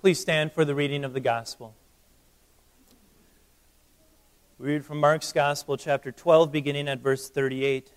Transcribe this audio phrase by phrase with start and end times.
[0.00, 1.74] Please stand for the reading of the gospel.
[4.56, 7.90] We read from Mark's Gospel, chapter 12, beginning at verse 38.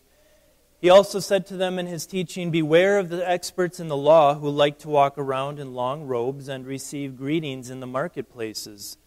[0.80, 4.34] He also said to them in his teaching Beware of the experts in the law
[4.34, 8.98] who like to walk around in long robes and receive greetings in the marketplaces.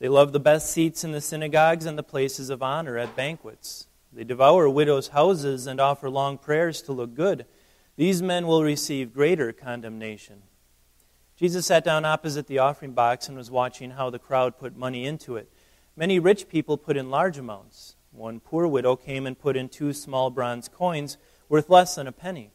[0.00, 3.86] They love the best seats in the synagogues and the places of honor at banquets.
[4.12, 7.46] They devour widows' houses and offer long prayers to look good.
[7.94, 10.42] These men will receive greater condemnation.
[11.40, 15.06] Jesus sat down opposite the offering box and was watching how the crowd put money
[15.06, 15.50] into it.
[15.96, 17.96] Many rich people put in large amounts.
[18.12, 21.16] One poor widow came and put in two small bronze coins
[21.48, 22.50] worth less than a penny.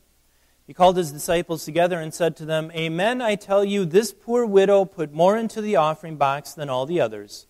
[0.67, 4.45] He called his disciples together and said to them, Amen, I tell you, this poor
[4.45, 7.47] widow put more into the offering box than all the others.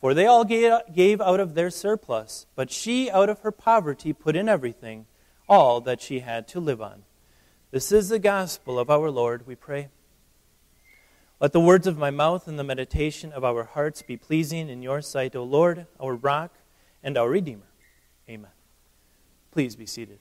[0.00, 4.36] For they all gave out of their surplus, but she, out of her poverty, put
[4.36, 5.06] in everything,
[5.48, 7.02] all that she had to live on.
[7.72, 9.88] This is the gospel of our Lord, we pray.
[11.38, 14.80] Let the words of my mouth and the meditation of our hearts be pleasing in
[14.80, 16.54] your sight, O Lord, our rock
[17.02, 17.68] and our Redeemer.
[18.26, 18.50] Amen.
[19.50, 20.18] Please be seated.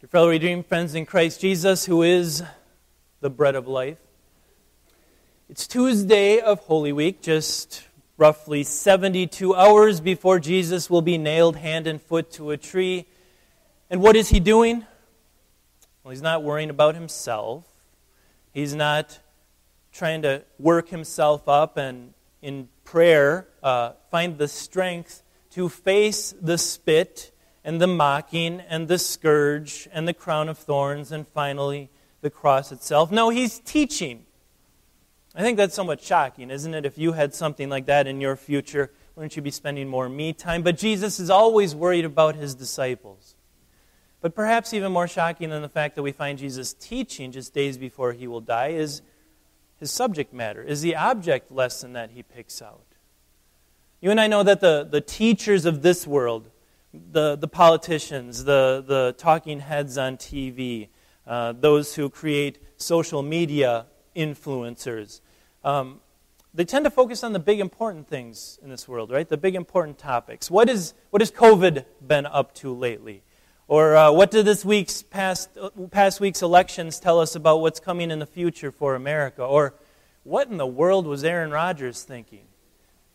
[0.00, 2.42] Dear fellow redeemed friends in Christ Jesus, who is
[3.20, 3.98] the bread of life,
[5.48, 7.84] it's Tuesday of Holy Week, just
[8.16, 13.06] roughly 72 hours before Jesus will be nailed hand and foot to a tree.
[13.88, 14.84] And what is he doing?
[16.08, 17.64] He's not worrying about himself.
[18.52, 19.18] He's not
[19.92, 26.56] trying to work himself up and in prayer uh, find the strength to face the
[26.58, 27.32] spit
[27.64, 32.72] and the mocking and the scourge and the crown of thorns and finally the cross
[32.72, 33.10] itself.
[33.10, 34.24] No, he's teaching.
[35.34, 36.86] I think that's somewhat shocking, isn't it?
[36.86, 40.32] If you had something like that in your future, wouldn't you be spending more me
[40.32, 40.62] time?
[40.62, 43.34] But Jesus is always worried about his disciples.
[44.20, 47.78] But perhaps even more shocking than the fact that we find Jesus teaching just days
[47.78, 49.02] before he will die is
[49.78, 52.82] his subject matter, is the object lesson that he picks out.
[54.00, 56.50] You and I know that the, the teachers of this world,
[56.92, 60.88] the, the politicians, the, the talking heads on TV,
[61.26, 63.86] uh, those who create social media
[64.16, 65.20] influencers,
[65.62, 66.00] um,
[66.54, 69.28] they tend to focus on the big important things in this world, right?
[69.28, 70.50] The big important topics.
[70.50, 73.22] What, is, what has COVID been up to lately?
[73.68, 75.50] Or uh, what did this week's past,
[75.90, 79.42] past week's elections tell us about what's coming in the future for America?
[79.42, 79.74] Or
[80.24, 82.46] what in the world was Aaron Rodgers thinking?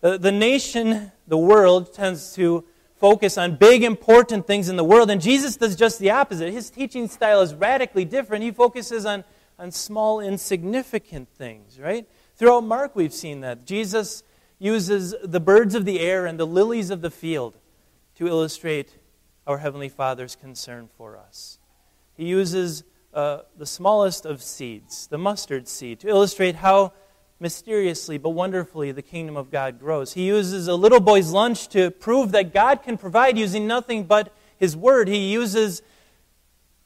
[0.02, 2.66] The, the nation, the world, tends to
[2.98, 6.54] focus on big, important things in the world, and Jesus does just the opposite.
[6.54, 8.44] His teaching style is radically different.
[8.44, 9.24] He focuses on,
[9.58, 12.08] on small, insignificant things, right?
[12.36, 13.66] Throughout Mark, we've seen that.
[13.66, 14.22] Jesus
[14.60, 17.58] uses the birds of the air and the lilies of the field
[18.18, 18.98] to illustrate
[19.46, 21.60] our Heavenly Father's concern for us.
[22.16, 22.84] He uses
[23.14, 26.94] uh, the smallest of seeds, the mustard seed, to illustrate how
[27.40, 30.14] mysteriously but wonderfully the kingdom of God grows.
[30.14, 34.34] He uses a little boy's lunch to prove that God can provide using nothing but
[34.58, 35.08] His Word.
[35.08, 35.82] He uses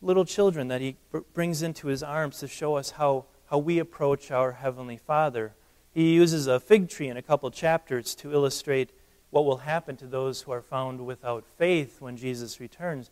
[0.02, 0.98] little children that He
[1.34, 5.56] brings into His arms to show us how how we approach our Heavenly Father.
[5.94, 8.92] He uses a fig tree in a couple chapters to illustrate
[9.30, 13.10] what will happen to those who are found without faith when Jesus returns.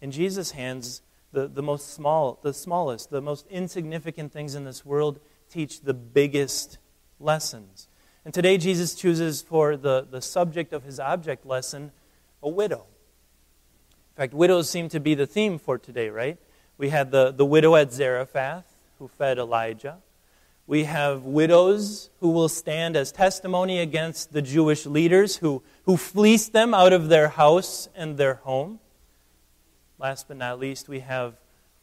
[0.00, 1.02] In Jesus' hands,
[1.32, 5.94] the, the most small, the smallest, the most insignificant things in this world teach the
[5.94, 6.78] biggest
[7.18, 7.88] lessons.
[8.24, 11.92] And today Jesus chooses for the, the subject of his object lesson
[12.42, 12.86] a widow.
[14.14, 16.38] In fact, widows seem to be the theme for today, right?
[16.76, 18.64] We had the, the widow at Zarephath
[18.98, 19.98] who fed Elijah.
[20.70, 26.52] We have widows who will stand as testimony against the Jewish leaders who, who fleeced
[26.52, 28.78] them out of their house and their home.
[29.98, 31.40] Last but not least, we have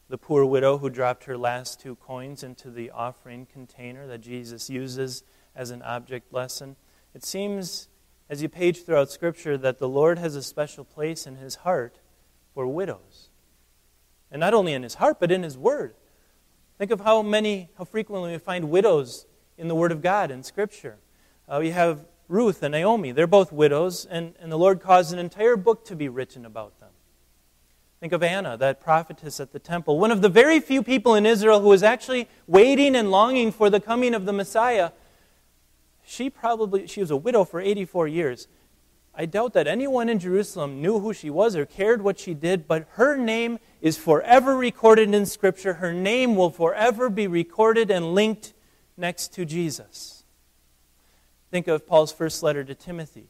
[0.07, 4.69] the poor widow who dropped her last two coins into the offering container that Jesus
[4.69, 5.21] uses
[5.53, 6.77] as an object lesson.
[7.13, 7.89] It seems,
[8.29, 11.99] as you page throughout Scripture, that the Lord has a special place in his heart
[12.53, 13.27] for widows.
[14.31, 15.93] And not only in his heart, but in his word.
[16.77, 19.25] Think of how many, how frequently we find widows
[19.57, 20.97] in the Word of God in Scripture.
[21.47, 23.11] Uh, we have Ruth and Naomi.
[23.11, 26.79] They're both widows, and, and the Lord caused an entire book to be written about
[26.79, 26.89] them.
[27.99, 31.25] Think of Anna, that prophetess at the temple, one of the very few people in
[31.25, 34.91] Israel who was actually waiting and longing for the coming of the Messiah.
[36.05, 38.47] She probably she was a widow for 84 years.
[39.19, 42.67] I doubt that anyone in Jerusalem knew who she was or cared what she did,
[42.67, 45.73] but her name is forever recorded in Scripture.
[45.73, 48.53] Her name will forever be recorded and linked
[48.95, 50.23] next to Jesus.
[51.49, 53.27] Think of Paul's first letter to Timothy,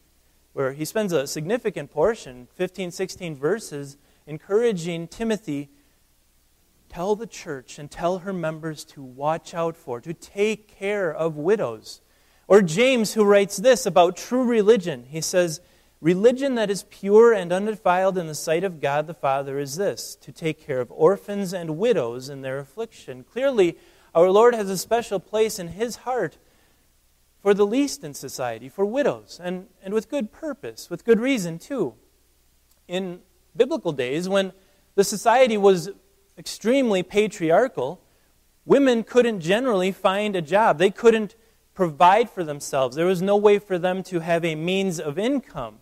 [0.52, 3.96] where he spends a significant portion, 15, 16 verses,
[4.26, 5.70] encouraging Timothy,
[6.90, 11.38] tell the church and tell her members to watch out for, to take care of
[11.38, 12.02] widows.
[12.50, 15.06] Or James, who writes this about true religion.
[15.10, 15.62] He says,
[16.00, 20.16] Religion that is pure and undefiled in the sight of God the Father is this
[20.18, 23.24] to take care of orphans and widows in their affliction.
[23.24, 23.78] Clearly,
[24.14, 26.38] our Lord has a special place in his heart
[27.42, 31.58] for the least in society, for widows, and, and with good purpose, with good reason,
[31.58, 31.96] too.
[32.88, 33.22] In
[33.56, 34.54] biblical days, when
[34.96, 35.90] the society was
[36.38, 38.02] extremely patriarchal,
[38.66, 40.78] women couldn't generally find a job.
[40.78, 41.36] They couldn't
[41.74, 42.96] provide for themselves.
[42.96, 45.80] There was no way for them to have a means of income.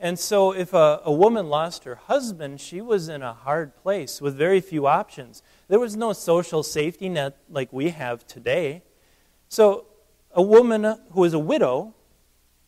[0.00, 4.20] And so, if a, a, woman lost her husband, she was in a hard place
[4.20, 5.42] with very few options.
[5.66, 8.82] There was no social safety net like we have today.
[9.48, 9.86] So,
[10.30, 11.94] a woman who was a widow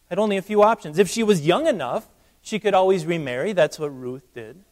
[0.09, 0.99] had only a few options.
[0.99, 2.09] If she was young enough,
[2.43, 3.53] she could always remarry.
[3.53, 4.65] That's what Ruth did.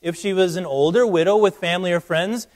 [0.00, 2.46] If she was an older widow with family or friends,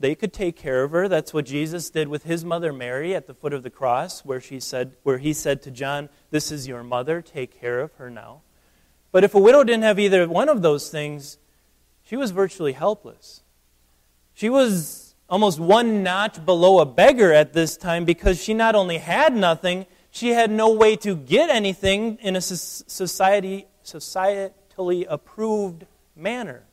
[0.00, 1.08] they could take care of her.
[1.08, 4.40] That's what Jesus did with his mother Mary at the foot of the cross, where,
[4.40, 8.10] she said, where he said to John, This is your mother, take care of her
[8.10, 8.42] now.
[9.12, 11.38] But if a widow didn't have either one of those things,
[12.02, 13.42] she was virtually helpless.
[14.34, 18.98] She was almost one notch below a beggar at this time because she not only
[18.98, 26.64] had nothing, she had no way to get anything in a society, societally approved manner.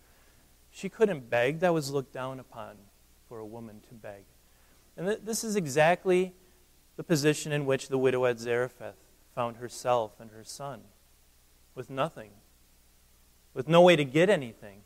[0.72, 1.60] She couldn't beg.
[1.60, 2.76] That was looked down upon
[3.28, 4.24] for a woman to beg.
[4.98, 6.34] And th- this is exactly
[6.96, 8.96] the position in which the widow at Zarephath
[9.34, 10.82] found herself and her son
[11.76, 12.32] with nothing,
[13.54, 14.82] with no way to get anything.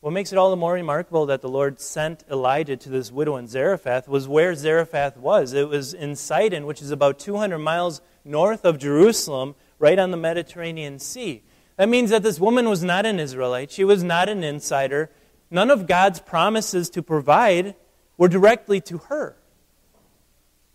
[0.00, 3.36] What makes it all the more remarkable that the Lord sent Elijah to this widow
[3.36, 5.52] in Zarephath was where Zarephath was.
[5.52, 10.16] It was in Sidon, which is about 200 miles north of Jerusalem, right on the
[10.16, 11.42] Mediterranean Sea.
[11.76, 13.72] That means that this woman was not an Israelite.
[13.72, 15.10] She was not an insider.
[15.50, 17.74] None of God's promises to provide
[18.16, 19.36] were directly to her.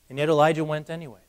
[0.10, 1.23] And yet Elijah went anyway,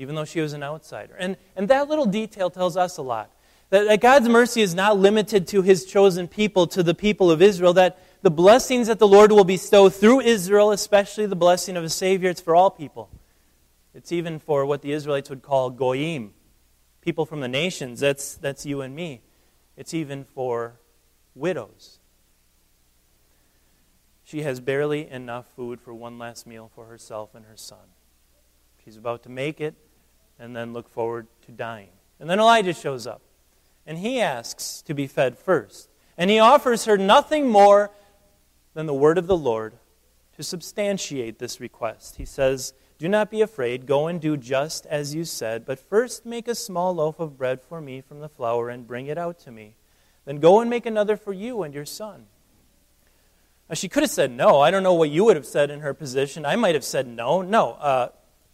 [0.00, 1.14] even though she was an outsider.
[1.18, 3.30] And, and that little detail tells us a lot.
[3.68, 7.42] That, that God's mercy is not limited to his chosen people, to the people of
[7.42, 11.84] Israel, that the blessings that the Lord will bestow through Israel, especially the blessing of
[11.84, 13.10] a Savior, it's for all people.
[13.94, 16.32] It's even for what the Israelites would call goyim,
[17.02, 18.00] people from the nations.
[18.00, 19.20] That's, that's you and me.
[19.76, 20.80] It's even for
[21.34, 21.98] widows.
[24.24, 27.92] She has barely enough food for one last meal for herself and her son.
[28.82, 29.74] She's about to make it
[30.40, 31.90] and then look forward to dying.
[32.18, 33.20] And then Elijah shows up,
[33.86, 35.88] and he asks to be fed first.
[36.18, 37.90] And he offers her nothing more
[38.74, 39.74] than the word of the Lord
[40.36, 42.16] to substantiate this request.
[42.16, 43.86] He says, do not be afraid.
[43.86, 45.64] Go and do just as you said.
[45.64, 49.06] But first make a small loaf of bread for me from the flour and bring
[49.06, 49.76] it out to me.
[50.26, 52.26] Then go and make another for you and your son.
[53.70, 54.60] Now, she could have said no.
[54.60, 56.44] I don't know what you would have said in her position.
[56.44, 57.40] I might have said no.
[57.40, 58.08] No, uh,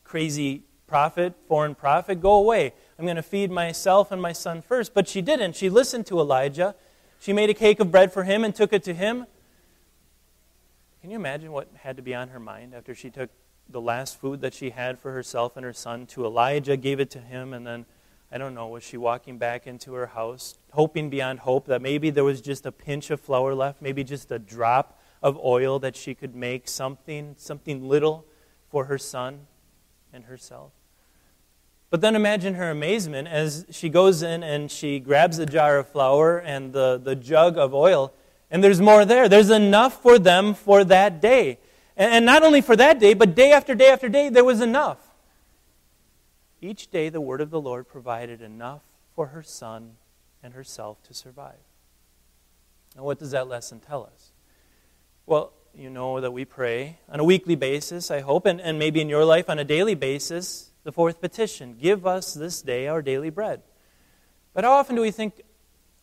[0.04, 2.72] crazy prophet, foreign prophet, go away.
[2.98, 4.94] I'm going to feed myself and my son first.
[4.94, 5.56] But she didn't.
[5.56, 6.74] She listened to Elijah.
[7.20, 9.26] She made a cake of bread for him and took it to him.
[11.00, 13.30] Can you imagine what had to be on her mind after she took
[13.68, 17.10] the last food that she had for herself and her son to Elijah, gave it
[17.10, 17.84] to him, and then,
[18.30, 22.10] I don't know, was she walking back into her house, hoping beyond hope that maybe
[22.10, 25.96] there was just a pinch of flour left, maybe just a drop of oil that
[25.96, 28.24] she could make something, something little
[28.68, 29.46] for her son
[30.12, 30.72] and herself?
[31.90, 35.88] But then imagine her amazement as she goes in and she grabs the jar of
[35.88, 38.12] flour and the, the jug of oil,
[38.50, 39.28] and there's more there.
[39.28, 41.58] There's enough for them for that day.
[41.96, 44.98] And not only for that day, but day after day after day, there was enough.
[46.60, 48.82] Each day, the word of the Lord provided enough
[49.14, 49.92] for her son
[50.42, 51.54] and herself to survive.
[52.96, 54.32] Now, what does that lesson tell us?
[55.26, 59.00] Well, you know that we pray on a weekly basis, I hope, and, and maybe
[59.00, 63.02] in your life on a daily basis, the fourth petition Give us this day our
[63.02, 63.60] daily bread.
[64.54, 65.42] But how often do we think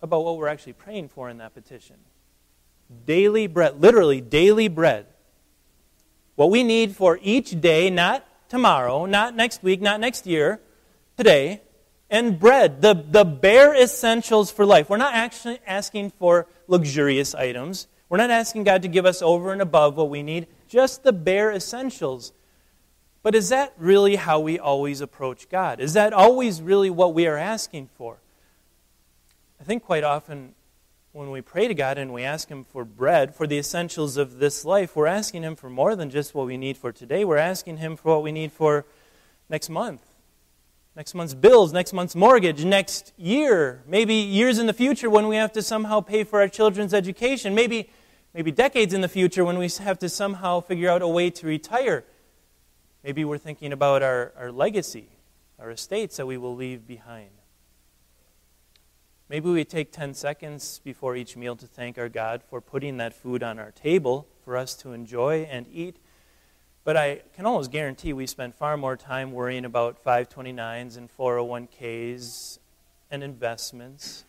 [0.02, 1.96] about what we're actually praying for in that petition?
[3.06, 5.08] Daily bread, literally, daily bread.
[6.36, 10.60] What we need for each day, not tomorrow, not next week, not next year,
[11.18, 11.62] today,
[12.10, 14.90] and bread, the, the bare essentials for life.
[14.90, 17.88] We're not actually asking for luxurious items.
[18.10, 21.14] We're not asking God to give us over and above what we need, just the
[21.14, 22.34] bare essentials.
[23.24, 25.80] But is that really how we always approach God?
[25.80, 28.18] Is that always really what we are asking for?
[29.62, 30.56] I think quite often
[31.14, 34.40] when we pray to God and we ask Him for bread, for the essentials of
[34.40, 37.24] this life, we're asking Him for more than just what we need for today.
[37.24, 38.86] We're asking Him for what we need for
[39.50, 40.02] next month,
[40.94, 45.38] next month's bills, next month's mortgage, next year, maybe years in the future when we
[45.38, 47.90] have to somehow pay for our children's education, maybe
[48.34, 51.48] maybe decades in the future when we have to somehow figure out a way to
[51.48, 52.04] retire.
[53.04, 55.10] Maybe we're thinking about our, our legacy,
[55.60, 57.32] our estates that we will leave behind.
[59.28, 63.14] Maybe we take 10 seconds before each meal to thank our God for putting that
[63.14, 65.98] food on our table for us to enjoy and eat.
[66.84, 72.60] But I can almost guarantee we spend far more time worrying about 529s and 401ks
[73.10, 74.24] and investments.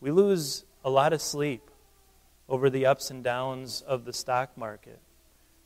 [0.00, 1.70] We lose a lot of sleep
[2.48, 4.98] over the ups and downs of the stock market.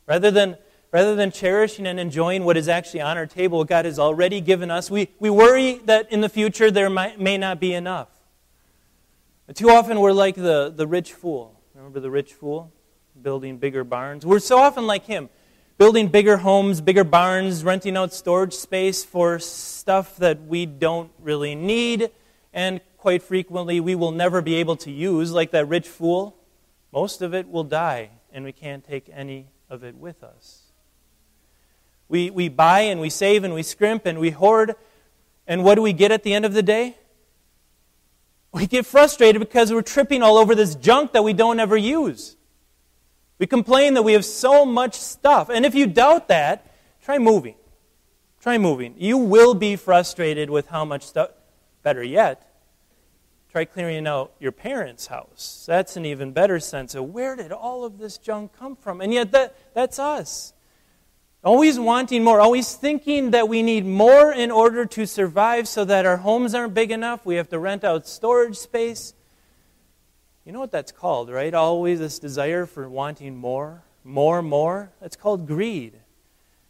[0.07, 0.59] Rather than,
[0.93, 4.41] rather than cherishing and enjoying what is actually on our table, what God has already
[4.41, 8.09] given us, we, we worry that in the future there might, may not be enough.
[9.47, 11.61] But too often we're like the, the rich fool.
[11.75, 12.73] Remember the rich fool?
[13.21, 14.25] Building bigger barns.
[14.25, 15.29] We're so often like him,
[15.79, 21.55] building bigger homes, bigger barns, renting out storage space for stuff that we don't really
[21.55, 22.11] need,
[22.53, 26.37] and quite frequently we will never be able to use, like that rich fool
[26.93, 30.62] most of it will die, and we can't take any of it with us.
[32.13, 34.75] We, we buy and we save and we scrimp and we hoard,
[35.47, 36.99] and what do we get at the end of the day?
[38.53, 42.37] We get frustrated because we're tripping all over this junk that we don't ever use.
[43.39, 45.49] We complain that we have so much stuff.
[45.49, 46.71] And if you doubt that,
[47.03, 47.55] try moving.
[48.43, 48.95] Try moving.
[48.99, 51.31] You will be frustrated with how much stuff.
[51.83, 52.47] Better yet,
[53.53, 55.65] Try clearing out your parents' house.
[55.67, 59.03] That's an even better sense of where did all of this junk come from?
[59.03, 60.55] And yet, that, that's us.
[61.45, 66.07] Always wanting more, always thinking that we need more in order to survive so that
[66.07, 67.27] our homes aren't big enough.
[67.27, 69.13] We have to rent out storage space.
[70.45, 71.53] You know what that's called, right?
[71.53, 74.93] Always this desire for wanting more, more, more.
[75.01, 75.95] That's called greed.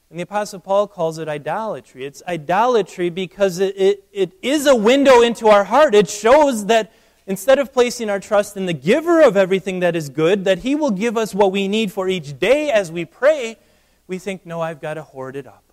[0.09, 2.07] And the Apostle Paul calls it idolatry.
[2.07, 5.95] It's idolatry because it, it, it is a window into our heart.
[5.95, 6.93] It shows that
[7.27, 10.75] instead of placing our trust in the giver of everything that is good, that he
[10.75, 13.57] will give us what we need for each day as we pray,
[14.07, 15.73] we think, no, I've got to hoard it up.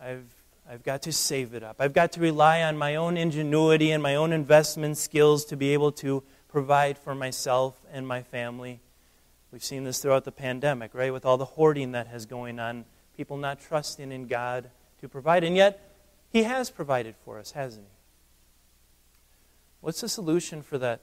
[0.00, 0.32] I've,
[0.68, 1.76] I've got to save it up.
[1.78, 5.72] I've got to rely on my own ingenuity and my own investment skills to be
[5.72, 8.80] able to provide for myself and my family.
[9.50, 11.12] We've seen this throughout the pandemic, right?
[11.12, 12.84] With all the hoarding that has going on
[13.16, 14.70] people not trusting in God
[15.00, 15.44] to provide.
[15.44, 15.80] And yet,
[16.30, 17.96] He has provided for us, hasn't He?
[19.80, 21.00] What's the solution for that,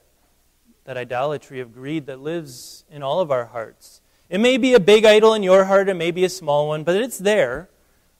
[0.84, 4.00] that idolatry of greed that lives in all of our hearts?
[4.30, 6.84] It may be a big idol in your heart, it may be a small one,
[6.84, 7.68] but it's there.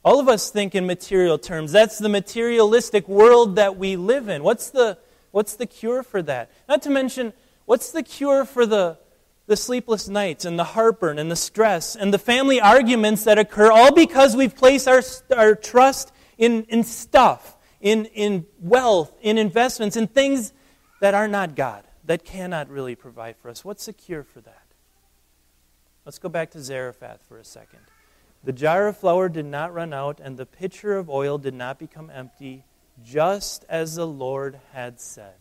[0.05, 1.71] All of us think in material terms.
[1.71, 4.43] That's the materialistic world that we live in.
[4.43, 4.99] What's the,
[5.31, 6.51] what's the cure for that?
[6.69, 7.33] Not to mention,
[7.65, 8.99] what's the cure for the,
[9.47, 13.71] the sleepless nights and the heartburn and the stress and the family arguments that occur,
[13.71, 15.03] all because we've placed our,
[15.37, 20.53] our trust in, in stuff, in, in wealth, in investments, in things
[21.01, 23.65] that are not God, that cannot really provide for us.
[23.65, 24.70] What's the cure for that?
[26.05, 27.81] Let's go back to Zarephath for a second.
[28.43, 31.79] The jar of flour did not run out, and the pitcher of oil did not
[31.79, 32.65] become empty,
[33.05, 35.35] just as the Lord had said.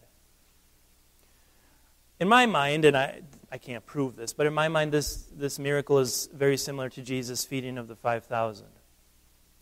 [2.20, 5.58] In my mind, and I, I can't prove this, but in my mind, this, this
[5.58, 8.66] miracle is very similar to Jesus' feeding of the 5,000.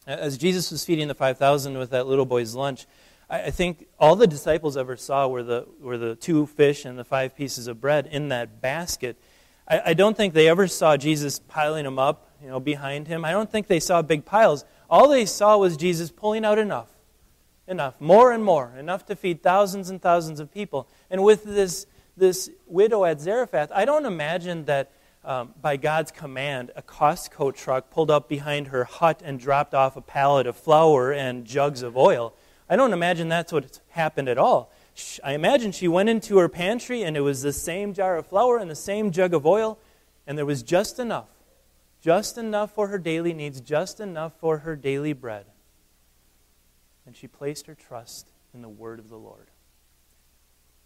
[0.07, 2.87] As Jesus was feeding the 5,000 with that little boy's lunch,
[3.29, 6.97] I, I think all the disciples ever saw were the, were the two fish and
[6.97, 9.17] the five pieces of bread in that basket.
[9.67, 13.25] I, I don't think they ever saw Jesus piling them up you know, behind him.
[13.25, 14.65] I don't think they saw big piles.
[14.89, 16.89] All they saw was Jesus pulling out enough,
[17.67, 20.87] enough, more and more, enough to feed thousands and thousands of people.
[21.09, 24.91] And with this this widow at Zarephath, I don't imagine that
[25.23, 29.95] um, by God's command, a Costco truck pulled up behind her hut and dropped off
[29.95, 32.33] a pallet of flour and jugs of oil.
[32.69, 34.71] I don't imagine that's what happened at all.
[35.23, 38.57] I imagine she went into her pantry and it was the same jar of flour
[38.57, 39.77] and the same jug of oil,
[40.25, 41.29] and there was just enough.
[42.01, 45.45] Just enough for her daily needs, just enough for her daily bread.
[47.05, 49.47] And she placed her trust in the word of the Lord.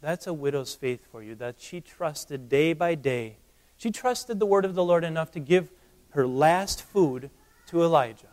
[0.02, 3.38] That's a widow's faith for you, that she trusted day by day.
[3.78, 5.72] She trusted the word of the Lord enough to give
[6.12, 7.30] her last food
[7.68, 8.31] to Elijah,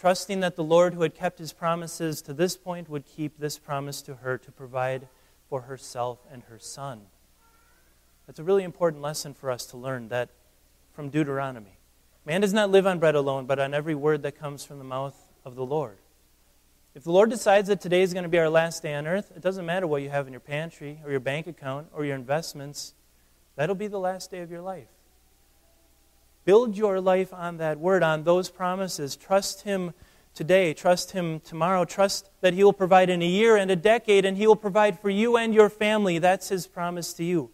[0.00, 3.58] trusting that the Lord, who had kept his promises to this point, would keep this
[3.58, 5.08] promise to her to provide
[5.50, 7.02] for herself and her son.
[8.26, 10.30] That's a really important lesson for us to learn that
[10.94, 11.76] from Deuteronomy.
[12.24, 14.84] Man does not live on bread alone, but on every word that comes from the
[14.84, 15.98] mouth of the Lord.
[16.94, 19.30] If the Lord decides that today is going to be our last day on earth,
[19.36, 22.16] it doesn't matter what you have in your pantry or your bank account or your
[22.16, 22.94] investments.
[23.54, 24.88] That'll be the last day of your life.
[26.44, 29.16] Build your life on that word, on those promises.
[29.16, 29.92] Trust Him
[30.34, 30.72] today.
[30.74, 31.84] Trust Him tomorrow.
[31.84, 34.98] Trust that He will provide in a year and a decade, and He will provide
[34.98, 36.18] for you and your family.
[36.18, 37.50] That's His promise to you.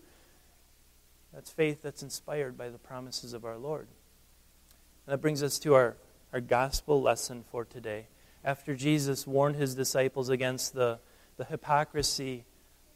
[1.32, 3.88] That's faith that's inspired by the promises of our Lord.
[5.06, 5.96] And that brings us to our,
[6.32, 8.06] our gospel lesson for today.
[8.42, 10.98] After Jesus warned his disciples against the,
[11.36, 12.44] the hypocrisy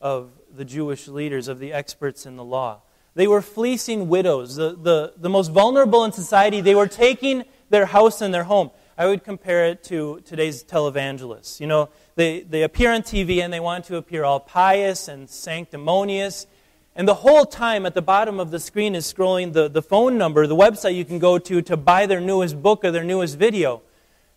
[0.00, 2.80] of the Jewish leaders, of the experts in the law,
[3.14, 6.60] they were fleecing widows, the, the, the most vulnerable in society.
[6.60, 8.70] They were taking their house and their home.
[8.96, 11.58] I would compare it to today's televangelists.
[11.58, 15.28] You know, they, they appear on TV and they want to appear all pious and
[15.28, 16.46] sanctimonious.
[16.94, 20.18] And the whole time at the bottom of the screen is scrolling the, the phone
[20.18, 23.38] number, the website you can go to to buy their newest book or their newest
[23.38, 23.82] video.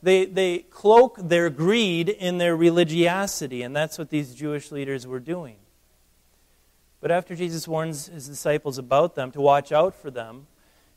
[0.01, 5.19] They, they cloak their greed in their religiosity, and that's what these Jewish leaders were
[5.19, 5.55] doing.
[7.03, 10.47] But after Jesus warns his disciples about them to watch out for them,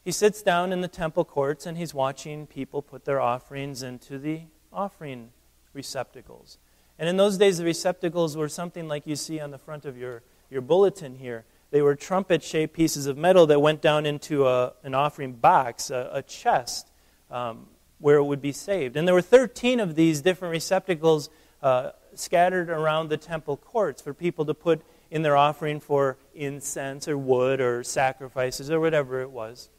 [0.05, 4.17] he sits down in the temple courts and he's watching people put their offerings into
[4.17, 5.31] the offering
[5.73, 6.59] receptacles.
[6.97, 9.99] And in those days, the receptacles were something like you see on the front of
[9.99, 11.45] your, your bulletin here.
[11.73, 15.91] They were trumpet shaped pieces of metal that went down into a, an offering box,
[15.91, 16.89] a, a chest,
[17.33, 17.67] um,
[17.99, 18.97] where it would be saved.
[18.97, 21.31] And there were 13 of these different receptacles
[21.65, 24.83] uh, scattered around the temple courts for people to put
[25.17, 29.71] in their offering for incense or wood or sacrifices or whatever it was.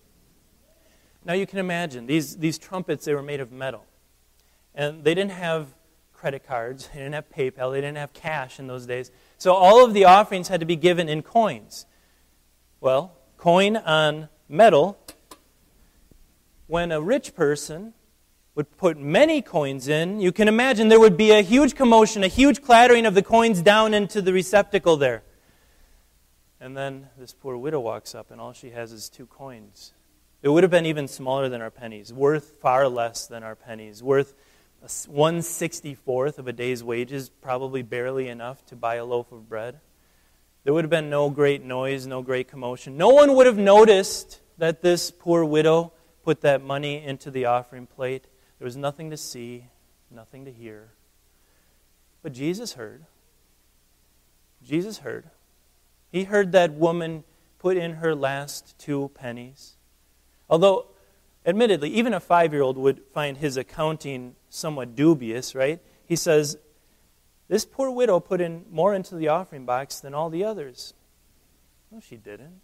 [1.23, 3.85] Now you can imagine, these, these trumpets, they were made of metal.
[4.73, 5.67] And they didn't have
[6.11, 9.11] credit cards, they didn't have PayPal, they didn't have cash in those days.
[9.37, 11.85] So all of the offerings had to be given in coins.
[12.81, 14.97] Well, coin on metal,
[16.65, 17.93] when a rich person
[18.55, 22.27] would put many coins in, you can imagine there would be a huge commotion, a
[22.27, 25.21] huge clattering of the coins down into the receptacle there.
[26.59, 29.93] And then this poor widow walks up, and all she has is two coins.
[30.41, 34.01] It would have been even smaller than our pennies, worth far less than our pennies,
[34.01, 34.33] worth
[34.83, 39.79] 164th of a day's wages, probably barely enough to buy a loaf of bread.
[40.63, 42.97] There would have been no great noise, no great commotion.
[42.97, 47.87] No one would have noticed that this poor widow put that money into the offering
[47.87, 48.27] plate.
[48.59, 49.67] There was nothing to see,
[50.11, 50.89] nothing to hear.
[52.21, 53.05] But Jesus heard.
[54.61, 55.29] Jesus heard.
[56.17, 57.23] He heard that woman
[57.59, 59.75] put in her last two pennies.
[60.49, 60.87] Although,
[61.45, 65.79] admittedly, even a five year old would find his accounting somewhat dubious, right?
[66.07, 66.57] He says,
[67.49, 70.95] This poor widow put in more into the offering box than all the others.
[71.91, 72.61] No, she didn't.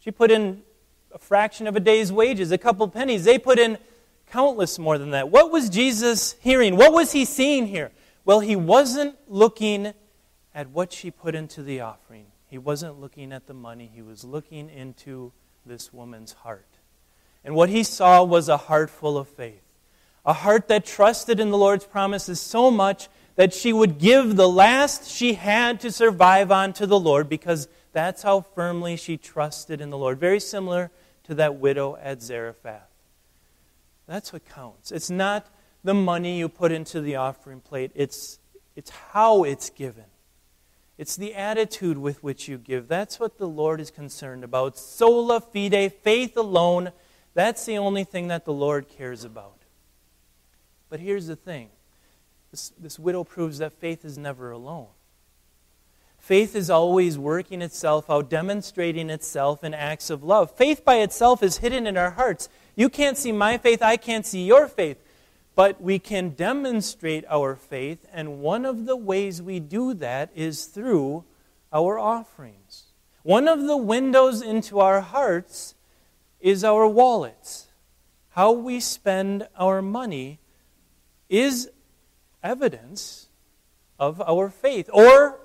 [0.00, 0.62] She put in
[1.12, 3.24] a fraction of a day's wages, a couple pennies.
[3.24, 3.76] They put in
[4.30, 5.28] countless more than that.
[5.28, 6.76] What was Jesus hearing?
[6.76, 7.92] What was he seeing here?
[8.24, 9.92] Well, he wasn't looking
[10.54, 12.31] at what she put into the offering.
[12.52, 13.90] He wasn't looking at the money.
[13.94, 15.32] He was looking into
[15.64, 16.68] this woman's heart.
[17.42, 19.62] And what he saw was a heart full of faith,
[20.26, 24.50] a heart that trusted in the Lord's promises so much that she would give the
[24.50, 29.80] last she had to survive on to the Lord because that's how firmly she trusted
[29.80, 30.20] in the Lord.
[30.20, 30.90] Very similar
[31.24, 32.90] to that widow at Zarephath.
[34.06, 34.92] That's what counts.
[34.92, 35.46] It's not
[35.84, 38.38] the money you put into the offering plate, it's,
[38.76, 40.04] it's how it's given.
[41.02, 42.86] It's the attitude with which you give.
[42.86, 44.78] That's what the Lord is concerned about.
[44.78, 46.92] Sola fide, faith alone
[47.34, 49.58] that's the only thing that the Lord cares about.
[50.88, 51.70] But here's the thing
[52.50, 54.88] this, this widow proves that faith is never alone.
[56.18, 60.52] Faith is always working itself out, demonstrating itself in acts of love.
[60.52, 62.48] Faith by itself is hidden in our hearts.
[62.76, 65.01] You can't see my faith, I can't see your faith.
[65.54, 70.64] But we can demonstrate our faith, and one of the ways we do that is
[70.64, 71.24] through
[71.72, 72.84] our offerings.
[73.22, 75.74] One of the windows into our hearts
[76.40, 77.68] is our wallets.
[78.30, 80.40] How we spend our money
[81.28, 81.70] is
[82.42, 83.28] evidence
[83.98, 85.38] of our faith or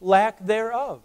[0.00, 1.02] lack thereof.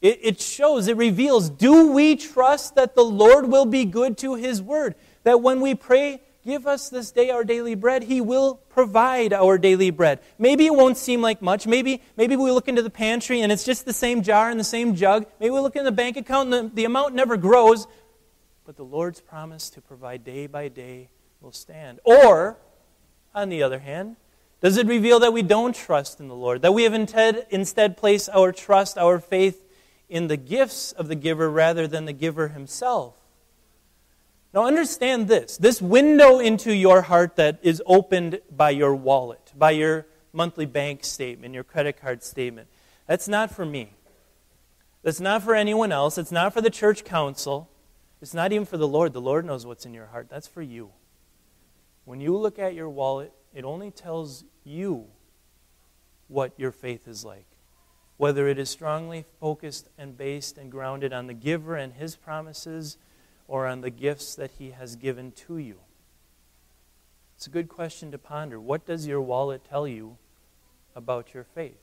[0.00, 4.36] It, it, shows, it reveals do we trust that the Lord will be good to
[4.36, 4.94] His word?
[5.24, 9.58] That when we pray, give us this day our daily bread, He will provide our
[9.58, 10.20] daily bread.
[10.38, 11.66] Maybe it won't seem like much.
[11.66, 14.64] Maybe, maybe we look into the pantry and it's just the same jar and the
[14.64, 15.26] same jug.
[15.40, 17.86] Maybe we look in the bank account and the, the amount never grows
[18.68, 21.08] but the Lord's promise to provide day by day
[21.40, 22.00] will stand.
[22.04, 22.58] Or,
[23.34, 24.16] on the other hand,
[24.60, 26.60] does it reveal that we don't trust in the Lord?
[26.60, 29.64] That we have instead, instead placed our trust, our faith
[30.10, 33.14] in the gifts of the giver rather than the giver himself?
[34.54, 39.72] Now, understand this this window into your heart that is opened by your wallet, by
[39.72, 42.68] your monthly bank statement, your credit card statement,
[43.06, 43.94] that's not for me.
[45.02, 46.18] That's not for anyone else.
[46.18, 47.70] It's not for the church council.
[48.20, 49.12] It's not even for the Lord.
[49.12, 50.28] The Lord knows what's in your heart.
[50.28, 50.90] That's for you.
[52.04, 55.06] When you look at your wallet, it only tells you
[56.26, 57.46] what your faith is like.
[58.18, 62.98] whether it is strongly focused and based and grounded on the giver and his promises
[63.48, 65.78] or on the gifts that he has given to you.
[67.36, 68.60] It's a good question to ponder.
[68.60, 70.18] What does your wallet tell you
[70.94, 71.80] about your faith?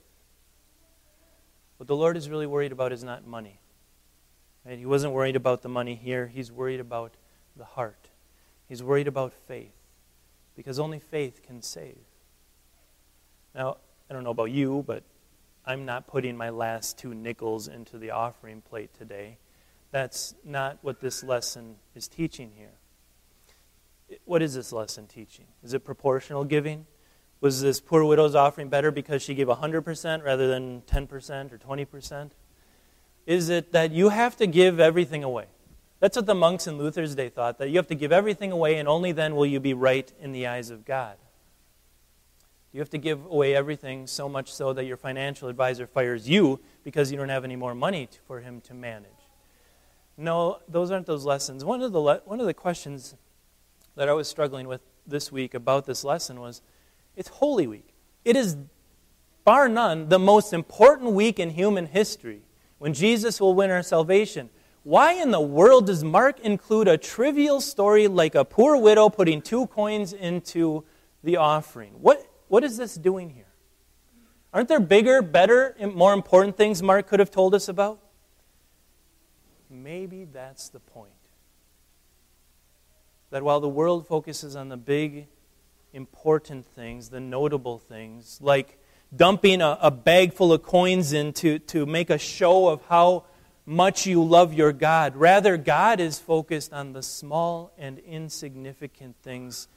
[1.77, 3.59] What the Lord is really worried about is not money.
[4.65, 4.77] Right?
[4.77, 7.15] He wasn't worried about the money here, He's worried about
[7.57, 8.09] the heart.
[8.67, 9.73] He's worried about faith
[10.55, 11.97] because only faith can save.
[13.53, 13.77] Now,
[14.09, 15.03] I don't know about you, but
[15.65, 19.37] I'm not putting my last two nickels into the offering plate today.
[19.95, 22.73] That's not what this lesson is teaching here.
[24.25, 25.45] What is this lesson teaching?
[25.63, 26.85] Is it proportional giving?
[27.39, 32.31] Was this poor widow's offering better because she gave 100% rather than 10% or 20%?
[33.25, 35.45] Is it that you have to give everything away?
[36.01, 38.75] That's what the monks in Luther's day thought, that you have to give everything away
[38.75, 41.15] and only then will you be right in the eyes of God.
[42.73, 46.59] You have to give away everything so much so that your financial advisor fires you
[46.83, 49.14] because you don't have any more money for him to manage.
[50.17, 51.65] No, those aren't those lessons.
[51.65, 53.15] One of the, le- one of the questions
[53.95, 56.61] that I was struggling with this week about this lesson was
[57.15, 57.93] it's Holy Week.
[58.23, 58.57] It is,
[59.43, 62.41] bar none, the most important week in human history
[62.77, 64.49] when Jesus will win our salvation.
[64.83, 69.41] Why in the world does Mark include a trivial story like a poor widow putting
[69.41, 70.83] two coins into
[71.23, 71.93] the offering?
[72.01, 73.47] What, what is this doing here?
[74.53, 77.99] Aren't there bigger, better, more important things Mark could have told us about?
[79.83, 81.11] Maybe that's the point.
[83.31, 85.27] That while the world focuses on the big,
[85.93, 88.79] important things, the notable things, like
[89.15, 93.25] dumping a, a bag full of coins in to, to make a show of how
[93.65, 95.15] much you love your God.
[95.15, 99.67] Rather, God is focused on the small and insignificant things,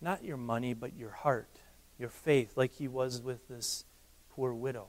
[0.00, 1.48] not your money, but your heart
[2.02, 3.84] your faith, like he was with this
[4.30, 4.88] poor widow.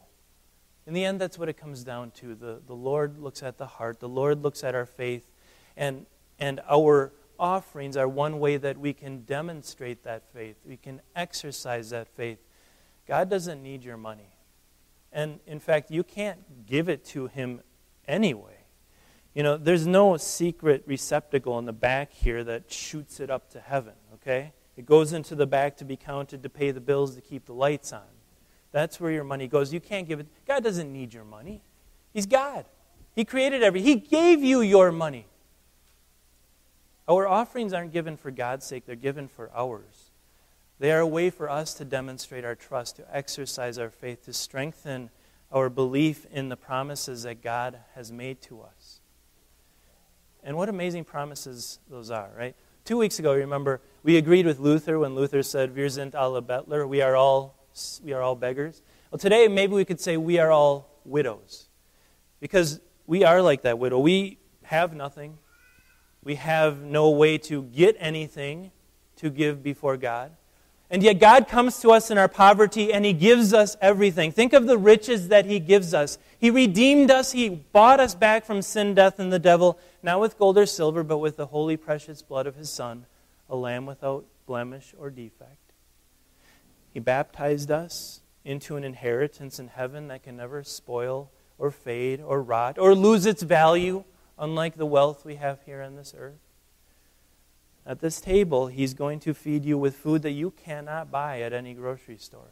[0.86, 2.36] In the end, that's what it comes down to.
[2.36, 5.32] The, the Lord looks at the heart, the Lord looks at our faith,
[5.78, 6.06] and,
[6.39, 10.58] and our offerings are one way that we can demonstrate that faith.
[10.65, 12.39] We can exercise that faith.
[13.08, 14.30] God doesn't need your money.
[15.12, 17.62] And in fact, you can't give it to Him
[18.08, 18.58] anyway.
[19.34, 23.60] You know, there's no secret receptacle in the back here that shoots it up to
[23.60, 24.54] heaven, okay?
[24.76, 27.54] It goes into the back to be counted to pay the bills to keep the
[27.54, 28.02] lights on.
[28.73, 29.71] That's where your money goes.
[29.71, 30.27] You can't give it.
[30.45, 31.62] God doesn't need your money.
[32.13, 32.65] He's God.
[33.15, 33.81] He created every.
[33.81, 35.27] He gave you your money.
[37.07, 40.12] Our offerings aren't given for God's sake, they're given for ours.
[40.79, 44.33] They are a way for us to demonstrate our trust, to exercise our faith, to
[44.33, 45.09] strengthen
[45.51, 48.99] our belief in the promises that God has made to us.
[50.43, 52.55] And what amazing promises those are, right?
[52.86, 56.88] Two weeks ago, remember, we agreed with Luther when Luther said, Wir sind alle Bettler,
[56.88, 57.55] we are all,
[58.03, 58.81] we are all beggars.
[59.12, 61.67] Well, today, maybe we could say we are all widows.
[62.39, 63.99] Because we are like that widow.
[63.99, 65.38] We have nothing,
[66.23, 68.71] we have no way to get anything
[69.17, 70.31] to give before God.
[70.89, 74.31] And yet, God comes to us in our poverty and He gives us everything.
[74.31, 76.17] Think of the riches that He gives us.
[76.38, 80.38] He redeemed us, He bought us back from sin, death, and the devil, not with
[80.38, 83.05] gold or silver, but with the holy, precious blood of His Son,
[83.49, 85.62] a lamb without blemish or defect.
[86.93, 92.41] He baptized us into an inheritance in heaven that can never spoil or fade or
[92.41, 94.03] rot or lose its value,
[94.38, 96.39] unlike the wealth we have here on this earth.
[97.86, 101.51] At this table, He's going to feed you with food that you cannot buy at
[101.51, 102.51] any grocery store.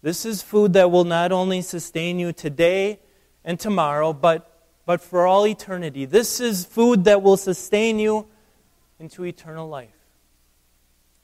[0.00, 3.00] This is food that will not only sustain you today
[3.44, 6.04] and tomorrow, but, but for all eternity.
[6.04, 8.28] This is food that will sustain you
[9.00, 10.03] into eternal life.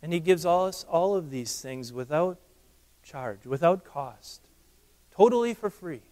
[0.03, 2.39] And He gives us all of these things without
[3.03, 4.43] charge, without cost,
[5.11, 6.03] totally for free.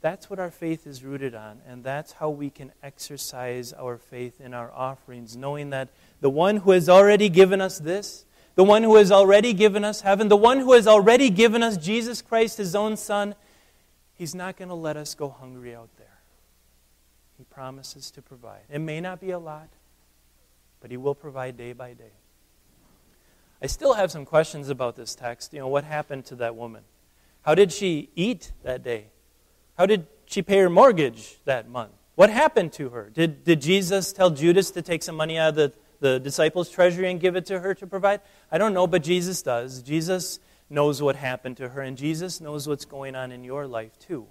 [0.00, 4.40] That's what our faith is rooted on, and that's how we can exercise our faith
[4.40, 5.88] in our offerings, knowing that
[6.20, 10.02] the one who has already given us this the one who has already given us
[10.02, 13.34] heaven, the one who has already given us Jesus Christ, his own Son,
[14.14, 16.06] he's not going to let us go hungry out there.
[17.36, 18.62] He promises to provide.
[18.70, 19.68] It may not be a lot,
[20.84, 22.12] but he will provide day by day.
[23.62, 25.54] I still have some questions about this text.
[25.54, 26.82] You know, what happened to that woman?
[27.40, 29.06] How did she eat that day?
[29.78, 31.92] How did she pay her mortgage that month?
[32.16, 33.08] What happened to her?
[33.08, 37.10] Did, did Jesus tell Judas to take some money out of the the disciples' treasury
[37.10, 38.20] and give it to her to provide?
[38.52, 39.80] I don't know, but Jesus does.
[39.80, 43.98] Jesus knows what happened to her, and Jesus knows what's going on in your life
[43.98, 44.26] too.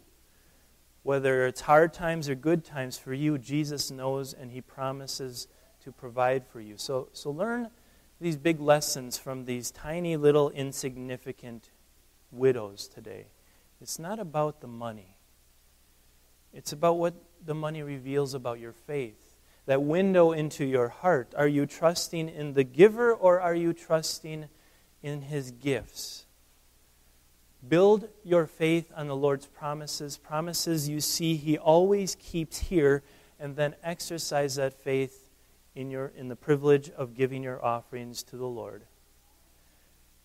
[1.01, 5.47] Whether it's hard times or good times for you, Jesus knows and He promises
[5.83, 6.75] to provide for you.
[6.77, 7.69] So, so learn
[8.21, 11.69] these big lessons from these tiny little insignificant
[12.31, 13.27] widows today.
[13.81, 15.17] It's not about the money,
[16.53, 17.13] it's about what
[17.45, 19.19] the money reveals about your faith.
[19.65, 21.33] That window into your heart.
[21.37, 24.49] Are you trusting in the giver or are you trusting
[25.01, 26.25] in his gifts?
[27.65, 33.03] Build your faith on the Lord's promises, promises you see he always keeps here,
[33.39, 35.22] and then exercise that faith
[35.75, 38.83] in, your, in the privilege of giving your offerings to the Lord.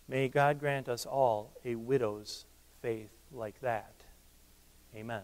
[0.08, 2.46] May God grant us all a widow's
[2.80, 3.94] faith like that.
[4.94, 5.22] Amen.